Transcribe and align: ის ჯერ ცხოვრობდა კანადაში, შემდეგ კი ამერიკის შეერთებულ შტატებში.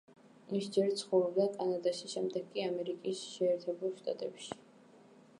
ის 0.59 0.67
ჯერ 0.75 0.87
ცხოვრობდა 1.01 1.43
კანადაში, 1.57 2.09
შემდეგ 2.13 2.47
კი 2.55 2.63
ამერიკის 2.67 3.21
შეერთებულ 3.35 3.93
შტატებში. 3.99 4.57